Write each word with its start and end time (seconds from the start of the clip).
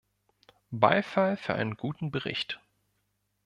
Beifall 0.71 1.37
für 1.37 1.53
einen 1.53 1.77
guten 1.77 2.09
Bericht. 2.09 2.59